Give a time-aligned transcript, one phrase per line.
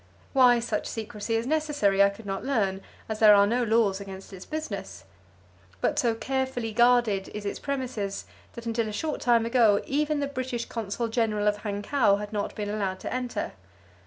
[0.33, 4.33] Why such secrecy is necessary I could not learn, as there are no laws against
[4.33, 5.03] its business.
[5.79, 10.25] But so carefully guarded is its premises that until a short time ago even the
[10.25, 13.51] British consul general of Hankow had not been allowed to enter.